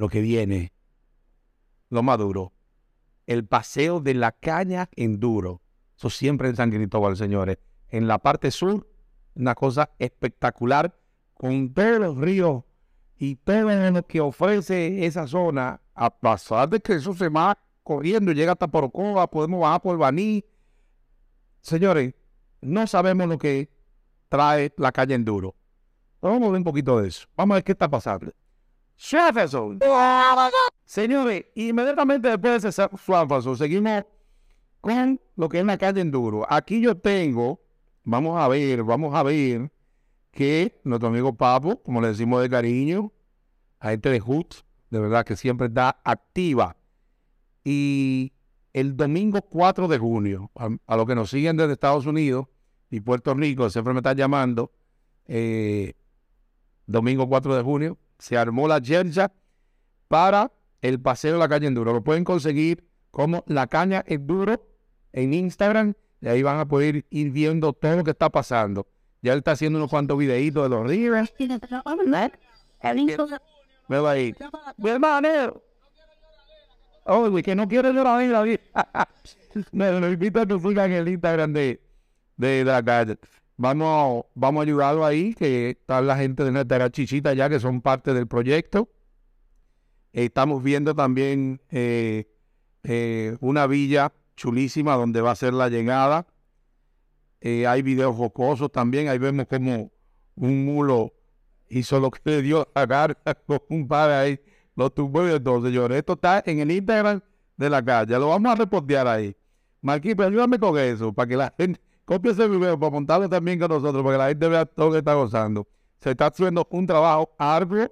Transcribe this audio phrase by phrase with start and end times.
[0.00, 0.72] lo que viene,
[1.90, 2.54] lo más duro,
[3.26, 5.60] el paseo de la caña enduro.
[5.96, 7.58] Eso siempre en San Cristóbal, señores.
[7.88, 8.88] En la parte sur,
[9.34, 10.98] una cosa espectacular,
[11.34, 12.64] con todos los ríos
[13.18, 18.32] y todo lo que ofrece esa zona, a pasar de que eso se va corriendo
[18.32, 20.42] llega hasta por Ocoa, podemos bajar por Baní.
[21.60, 22.14] Señores,
[22.62, 23.68] no sabemos lo que
[24.30, 25.54] trae la calle Enduro.
[26.22, 27.26] Vamos a ver un poquito de eso.
[27.36, 28.32] Vamos a ver qué está pasando.
[29.00, 29.78] Jefferson.
[30.84, 34.04] Señores, inmediatamente después de ese Jefferson, seguimos
[34.82, 36.46] con lo que es la calle Enduro.
[36.46, 37.62] Aquí yo tengo,
[38.04, 39.72] vamos a ver, vamos a ver
[40.30, 43.10] que nuestro amigo Papo, como le decimos de cariño,
[43.78, 44.56] a gente de HUT,
[44.90, 46.76] de verdad que siempre está activa.
[47.64, 48.34] Y
[48.74, 52.48] el domingo 4 de junio, a, a los que nos siguen desde Estados Unidos
[52.90, 54.72] y Puerto Rico, siempre me están llamando,
[55.26, 55.94] eh,
[56.86, 59.32] domingo 4 de junio, se armó la yerja
[60.08, 61.92] para el paseo de la calle Enduro.
[61.92, 64.64] Lo pueden conseguir como la caña Enduro
[65.12, 68.86] en Instagram y ahí van a poder ir viendo todo lo que está pasando.
[69.22, 71.32] Ya él está haciendo unos cuantos videitos de los ríos.
[73.88, 74.36] Me va a ir.
[74.76, 75.62] Mi hermano.
[77.04, 78.60] Oh, güey, que no quiere ver a la vida.
[79.72, 81.82] Me lo invito a que sigan el Instagram de,
[82.36, 83.18] de la calle.
[83.62, 87.82] Vamos, vamos a ayudarlo ahí, que está la gente de nuestra chichita ya que son
[87.82, 88.88] parte del proyecto.
[90.14, 92.26] Estamos viendo también eh,
[92.84, 96.26] eh, una villa chulísima donde va a ser la llegada.
[97.42, 99.08] Eh, hay videos jocosos también.
[99.10, 99.92] Ahí vemos como
[100.36, 101.12] un mulo
[101.68, 103.14] hizo lo que le dio a cara
[103.46, 104.40] con un padre ahí.
[104.74, 105.98] Lo tumbó y todo, señores.
[105.98, 107.20] Esto está en el Instagram
[107.58, 108.18] de la calle.
[108.18, 109.36] Lo vamos a repostear ahí.
[109.82, 113.68] Marquito, ayúdame con eso, para que la gente Copia ese video para montarlo también con
[113.68, 115.68] nosotros, para que la gente vea todo lo que está gozando.
[116.00, 117.88] Se está haciendo un trabajo arduo,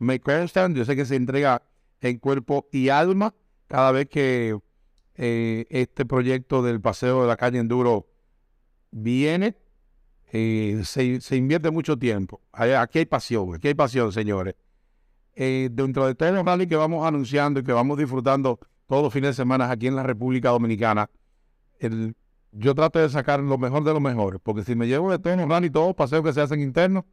[0.00, 1.62] me constan, yo sé que se entrega
[2.00, 3.32] en cuerpo y alma
[3.68, 4.58] cada vez que
[5.14, 8.08] eh, este proyecto del paseo de la calle Enduro
[8.90, 9.54] viene.
[10.32, 12.40] Eh, se, invierte mucho tiempo.
[12.50, 14.56] Aquí hay pasión, aquí hay pasión, señores.
[15.36, 18.58] Eh, dentro de todos los rally que vamos anunciando y que vamos disfrutando
[18.88, 21.08] todos los fines de semana aquí en la República Dominicana,
[21.78, 22.16] el
[22.52, 25.64] yo trato de sacar lo mejor de lo mejor, porque si me llevo de los
[25.64, 27.04] y todos los paseos que se hacen internos,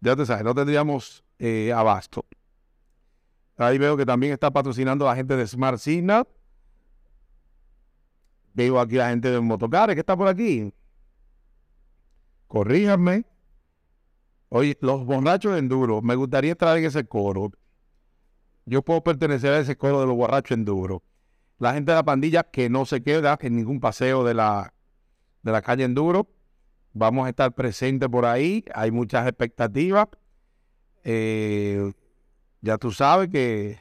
[0.00, 2.24] ya te sabes, no tendríamos eh, abasto.
[3.56, 6.26] Ahí veo que también está patrocinando la gente de Smart Signal.
[8.54, 10.72] Veo aquí la gente de Motocares que está por aquí.
[12.48, 13.24] Corríjanme.
[14.48, 17.50] Oye, los borrachos enduro, me gustaría entrar en ese coro.
[18.66, 21.02] Yo puedo pertenecer a ese coro de los borrachos enduro.
[21.58, 24.74] La gente de la pandilla que no se queda en ningún paseo de la
[25.42, 26.28] de la calle Enduro.
[26.92, 28.64] Vamos a estar presentes por ahí.
[28.74, 30.08] Hay muchas expectativas.
[31.04, 31.92] Eh,
[32.60, 33.78] ya tú sabes que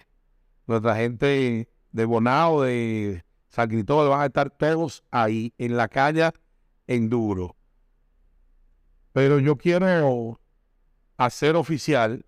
[0.66, 6.31] nuestra gente de Bonao, de San Cristóbal, van a estar todos ahí en la calle
[6.88, 7.55] Enduro.
[9.13, 10.39] Pero yo quiero
[11.17, 12.25] hacer oficial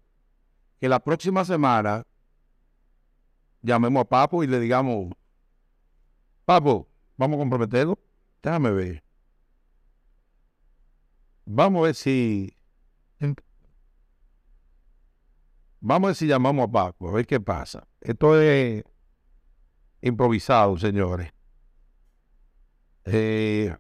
[0.80, 2.06] que la próxima semana
[3.62, 5.14] llamemos a Papo y le digamos,
[6.46, 7.98] Papo, vamos a comprometerlo.
[8.42, 9.03] Déjame ver.
[11.46, 12.56] Vamos a ver si.
[15.80, 17.86] Vamos a ver si llamamos a Paco, a ver qué pasa.
[18.00, 18.84] Esto es
[20.02, 21.32] improvisado, señores.
[23.06, 23.76] Eh,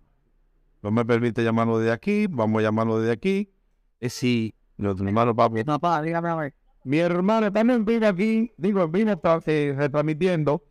[0.81, 3.53] no me permite llamarlo de aquí, vamos a llamarlo de aquí.
[4.01, 5.55] Es si nuestro hermano Paco.
[5.63, 6.55] Papá, dígame a ver.
[6.83, 9.13] Mi hermano también viene aquí, digo, vino
[9.45, 10.61] eh, retransmitiendo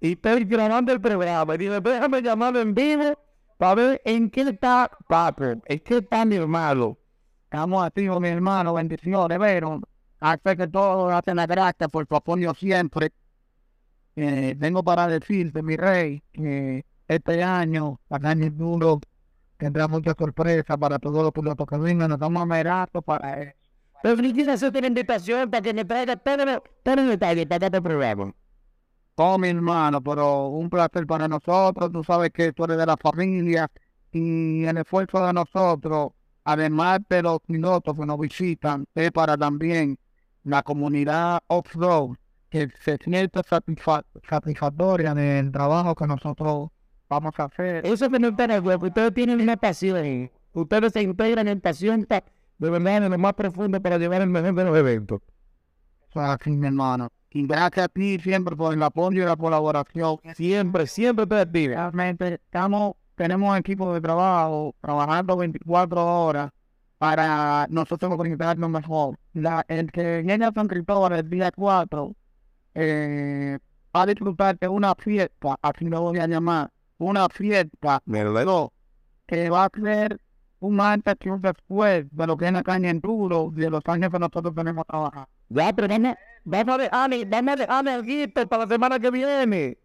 [0.00, 1.56] y estoy grabando el programa.
[1.56, 3.18] Y dice, déjame llamarlo en vivo
[3.60, 6.96] para ver en qué está papi, en qué está mi hermano.
[7.44, 9.82] Estamos con mi hermano, bendiciones, pero
[10.18, 13.12] hace que todo hace la gracia por tu apoyo siempre.
[14.16, 18.98] Eh, vengo para decirte, mi rey, que este año, para año duro,
[19.58, 22.08] tendrá mucha sorpresa para todos los pilotos que vengan.
[22.08, 23.56] Nos estamos a para eso.
[24.02, 27.82] Pero quieres hacer una invitación para que me traiga todo, todo el detalle de este
[27.82, 28.32] programa.
[29.16, 31.92] Oh, mi hermano, pero un placer para nosotros.
[31.92, 33.70] Tú sabes que tú eres de la familia
[34.12, 36.12] y el esfuerzo de nosotros,
[36.44, 39.98] además de los pilotos que nos visitan, es para también
[40.44, 42.16] la comunidad off-road
[42.48, 43.40] que se siente
[44.28, 46.70] satisfactoria del trabajo que nosotros
[47.08, 47.86] vamos a hacer.
[47.86, 48.86] Eso es no para huevo.
[48.86, 50.30] Ustedes tienen una pasión.
[50.52, 52.06] Ustedes se integran en pasión
[52.58, 55.20] de verdad en lo más profundo para llevar el mejor de los eventos.
[56.10, 57.10] Eso es así, mi hermano.
[57.32, 60.18] Y gracias a ti siempre por el apoyo y la colaboración.
[60.34, 61.74] Siempre, siempre te pido.
[61.74, 66.50] Realmente estamos, tenemos equipo de trabajo trabajando 24 horas
[66.98, 69.16] para nosotros organizarnos mejor.
[69.32, 72.14] La, el que viene a San Cristóbal el día 4
[72.74, 73.58] eh,
[73.94, 78.68] va a disfrutar de una fiesta, así lo voy a llamar, una fiesta ¿Verdad?
[79.26, 80.20] que va a ser
[80.60, 83.82] un antes y un después de lo que es la caña en duro, de los
[83.86, 85.39] años que nosotros tenemos trabajando.
[85.50, 89.76] Ya, pero dame, dame dejarme, dame dejarme el guito para la semana que viene.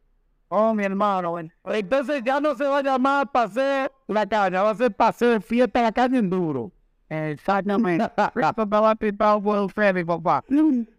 [0.48, 1.38] Oh, mi hermano.
[1.66, 5.82] Entonces ya no se va a llamar paseo la caña, va a ser paseo fiesta
[5.82, 6.72] la caña en duro.
[7.10, 8.06] Exactamente.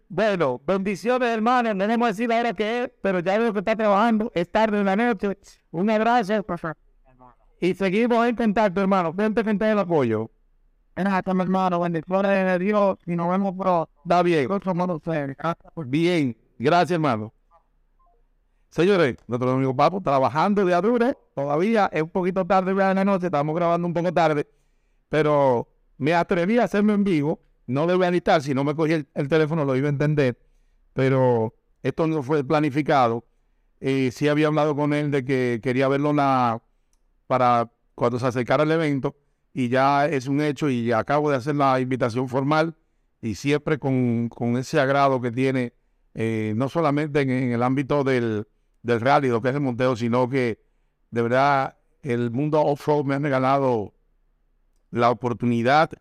[0.09, 1.73] Bueno, bendiciones, hermano.
[1.73, 4.31] No debemos decir la hora que es, pero ya veo que está trabajando.
[4.33, 5.37] Es tarde en la noche.
[5.71, 6.45] Un abrazo.
[7.59, 9.11] Y seguimos en contacto, hermano.
[9.11, 10.29] Vente frente el apoyo.
[10.97, 11.79] Gracias, hermano.
[11.79, 13.89] Bendiciones de Dios y nos vemos pronto.
[14.03, 14.47] Está bien.
[15.37, 16.35] Gracias por Bien.
[16.57, 17.31] Gracias, hermano.
[18.71, 21.15] Señores, nuestro amigo Papo trabajando de dure.
[21.35, 23.27] Todavía es un poquito tarde en la noche.
[23.27, 24.47] Estamos grabando un poco tarde.
[25.07, 25.67] Pero
[25.97, 27.39] me atreví a hacerme en vivo.
[27.67, 28.41] No le voy a.
[28.41, 30.39] Si no me cogí el, el teléfono, lo iba a entender.
[30.93, 31.53] Pero
[31.83, 33.23] esto no fue planificado.
[33.79, 36.63] Eh, sí había hablado con él de que quería verlo la,
[37.27, 39.15] para cuando se acercara el evento.
[39.53, 40.69] Y ya es un hecho.
[40.69, 42.75] Y acabo de hacer la invitación formal.
[43.21, 45.73] Y siempre con, con ese agrado que tiene.
[46.13, 48.47] eh, no solamente en, el ámbito del,
[48.81, 50.59] del rally, lo que es el monteo, sino que
[51.11, 53.93] de verdad el mundo off-road me ha regalado
[54.89, 55.91] la oportunidad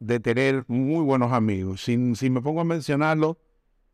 [0.00, 1.82] de tener muy buenos amigos.
[1.82, 3.38] Si, si me pongo a mencionarlo,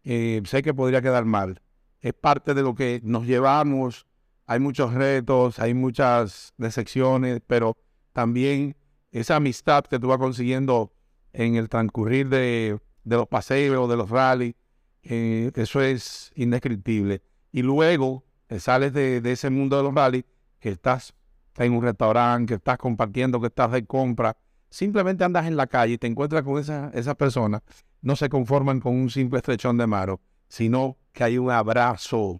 [0.02, 1.62] eh, sé que podría quedar mal.
[2.00, 4.06] Es parte de lo que nos llevamos.
[4.46, 7.76] Hay muchos retos, hay muchas decepciones, pero
[8.14, 8.76] también
[9.12, 10.92] esa amistad que tú vas consiguiendo
[11.34, 14.54] en el transcurrir de, de los paseos, de los rallies,
[15.02, 17.20] eh, eso es indescriptible.
[17.52, 18.24] Y luego
[18.58, 20.24] sales de, de ese mundo de los rallies,
[20.58, 21.12] que estás
[21.58, 24.36] en un restaurante, que estás compartiendo, que estás de compra,
[24.70, 27.62] simplemente andas en la calle y te encuentras con esa- esas personas,
[28.00, 32.38] no se conforman con un simple estrechón de mano, sino que hay un abrazo.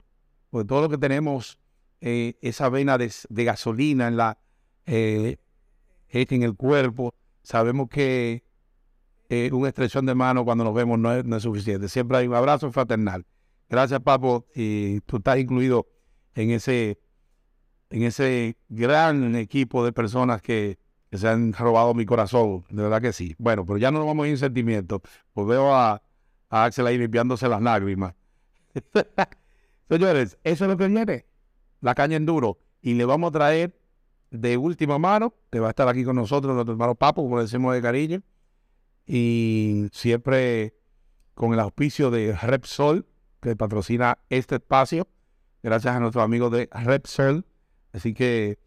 [0.51, 1.59] Porque todo lo que tenemos,
[2.01, 4.39] eh, esa vena de, de gasolina en la
[4.87, 5.39] eh,
[6.15, 8.45] en el cuerpo, sabemos que
[9.29, 11.89] eh, un estrechón de mano cuando nos vemos no es, no es suficiente.
[11.89, 13.27] Siempre hay un abrazo fraternal.
[13.69, 15.89] Gracias, Papo, y tú estás incluido
[16.35, 17.01] en ese,
[17.91, 20.79] en ese gran equipo de personas que,
[21.11, 22.65] que se han robado mi corazón.
[22.71, 23.35] De verdad que sí.
[23.39, 25.01] Bueno, pero ya no nos vamos a ir en sentimientos.
[25.33, 26.03] Pues veo a,
[26.49, 28.15] a Axel ahí limpiándose las lágrimas.
[29.89, 31.27] Señores, eso es lo que viene.
[31.81, 32.59] La caña en duro.
[32.81, 33.77] Y le vamos a traer
[34.35, 37.73] de última mano, que va a estar aquí con nosotros, nuestro hermano Papo, como decimos
[37.75, 38.23] de cariño.
[39.07, 40.75] Y siempre
[41.35, 43.07] con el auspicio de Repsol,
[43.41, 45.07] que patrocina este espacio,
[45.63, 47.47] gracias a nuestros amigos de Repsol.
[47.93, 48.59] Así que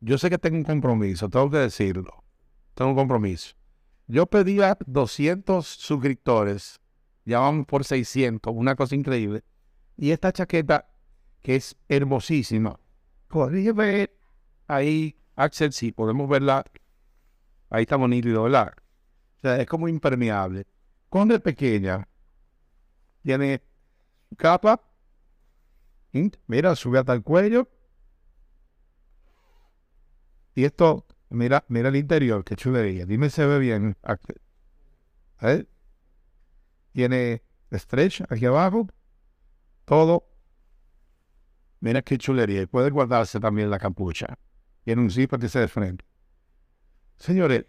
[0.00, 2.24] yo sé que tengo un compromiso, tengo que decirlo.
[2.74, 3.54] Tengo un compromiso.
[4.08, 6.80] Yo pedía 200 suscriptores,
[7.24, 9.44] ya vamos por 600, una cosa increíble.
[9.96, 10.88] Y esta chaqueta,
[11.42, 12.80] que es hermosísima,
[13.74, 14.21] ver
[14.74, 16.64] ahí, Axel, sí, podemos verla.
[17.70, 18.74] Ahí está bonito, ¿verdad?
[19.38, 20.66] O sea, es como impermeable.
[21.08, 22.06] Cuando es pequeña,
[23.22, 23.62] tiene
[24.36, 24.82] capa.
[26.46, 27.68] Mira, sube hasta el cuello.
[30.54, 33.06] Y esto, mira, mira el interior, qué chulería.
[33.06, 33.96] Dime si se ve bien.
[34.02, 34.40] Axel.
[35.40, 35.66] ¿Eh?
[36.92, 38.88] Tiene stretch aquí abajo.
[39.86, 40.28] Todo.
[41.80, 42.62] Mira qué chulería.
[42.62, 44.38] Y puede guardarse también la capucha.
[44.84, 46.04] Tiene un zipper que se de frente.
[47.16, 47.66] Señores,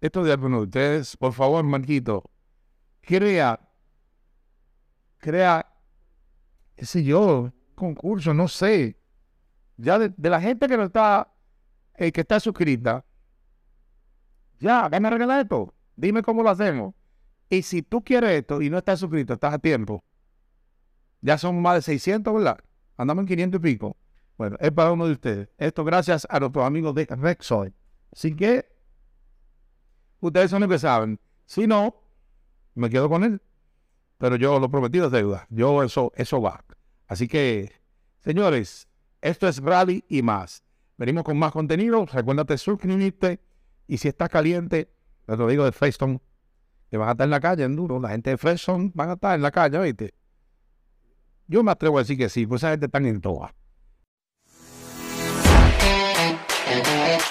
[0.00, 2.30] esto de algunos de ustedes, por favor, Marquito,
[3.00, 3.60] crea,
[5.18, 5.66] crea,
[6.76, 8.98] qué sé yo, concurso, no sé.
[9.76, 11.32] Ya de, la gente que no está,
[11.94, 13.04] eh, que está suscrita,
[14.58, 15.74] ya, déjame regalar esto.
[15.96, 16.94] Dime cómo lo hacemos.
[17.48, 20.04] Y si tú quieres esto y no estás suscrito, estás a tiempo.
[21.22, 22.58] Ya son más de 600, ¿verdad?
[22.96, 23.96] Andamos en 500 y pico.
[24.40, 25.48] Bueno, es para uno de ustedes.
[25.58, 27.72] Esto gracias a nuestros amigos de Rexoid.
[28.10, 28.74] Así que,
[30.18, 31.20] ustedes son los que saben.
[31.44, 31.94] Si no,
[32.74, 33.42] me quedo con él.
[34.16, 35.46] Pero yo lo prometido es deuda.
[35.50, 36.64] Yo eso, eso va.
[37.06, 37.70] Así que,
[38.20, 38.88] señores,
[39.20, 40.64] esto es Rally y más.
[40.96, 42.06] Venimos con más contenido.
[42.06, 43.40] Recuérdate suscribirte.
[43.86, 44.90] Y si estás caliente,
[45.26, 46.18] te lo digo de Freestone,
[46.90, 48.00] que van a estar en la calle en duro.
[48.00, 50.14] La gente de Freestone van a estar en la calle, ¿viste?
[51.46, 53.20] Yo me atrevo a decir que sí, pues esa gente está en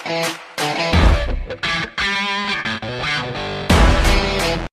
[0.06, 0.40] and